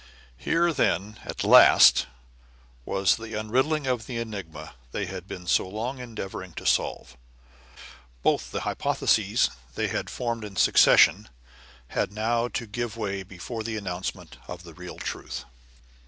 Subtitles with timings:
[0.35, 2.07] Here then, at last,
[2.85, 7.15] was the unriddling of the enigma they had been so long endeavoring to solve;
[8.23, 11.29] both the hypotheses they had formed in succession
[11.89, 15.45] had now to give way before the announcement of the real truth.